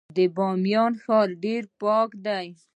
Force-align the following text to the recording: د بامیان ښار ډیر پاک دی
د 0.15 0.17
بامیان 0.35 0.93
ښار 1.03 1.27
ډیر 1.43 1.63
پاک 1.81 2.09
دی 2.25 2.47